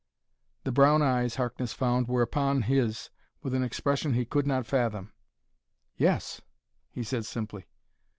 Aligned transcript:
The 0.63 0.71
brown 0.71 1.03
eyes, 1.03 1.35
Harkness 1.35 1.73
found, 1.73 2.07
were 2.07 2.23
upon 2.23 2.63
his 2.63 3.11
with 3.43 3.53
an 3.53 3.61
expression 3.61 4.15
he 4.15 4.25
could 4.25 4.47
not 4.47 4.65
fathom. 4.65 5.13
"Yes," 5.95 6.41
he 6.89 7.03
said 7.03 7.23
simply. 7.23 7.67